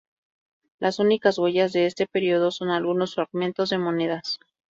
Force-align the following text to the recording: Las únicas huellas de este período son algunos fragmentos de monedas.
Las 0.79 0.97
únicas 0.97 1.37
huellas 1.37 1.73
de 1.73 1.85
este 1.85 2.07
período 2.07 2.49
son 2.49 2.71
algunos 2.71 3.13
fragmentos 3.13 3.69
de 3.69 3.77
monedas. 3.77 4.39